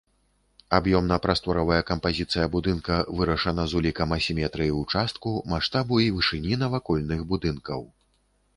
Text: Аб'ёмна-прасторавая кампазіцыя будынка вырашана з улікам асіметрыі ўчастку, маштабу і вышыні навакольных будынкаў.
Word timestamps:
Аб'ёмна-прасторавая 0.77 1.77
кампазіцыя 1.89 2.45
будынка 2.55 2.95
вырашана 3.19 3.67
з 3.73 3.79
улікам 3.81 4.17
асіметрыі 4.19 4.75
ўчастку, 4.81 5.37
маштабу 5.55 6.03
і 6.07 6.11
вышыні 6.19 6.61
навакольных 6.65 7.19
будынкаў. 7.35 7.81